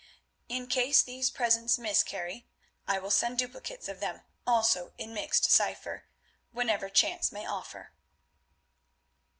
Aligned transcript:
In 0.49 0.65
case 0.65 1.03
these 1.03 1.29
presents 1.29 1.77
miscarry, 1.77 2.47
I 2.87 2.97
will 2.97 3.11
send 3.11 3.37
duplicates 3.37 3.87
of 3.87 3.99
them, 3.99 4.21
also 4.47 4.93
in 4.97 5.13
mixed 5.13 5.43
cypher, 5.51 6.05
whenever 6.51 6.89
chance 6.89 7.31
may 7.31 7.45
offer." 7.45 7.91